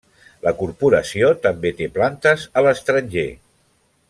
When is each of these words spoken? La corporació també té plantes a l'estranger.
La 0.45 0.53
corporació 0.61 1.29
també 1.43 1.73
té 1.81 1.91
plantes 1.99 2.49
a 2.55 2.65
l'estranger. 2.69 3.31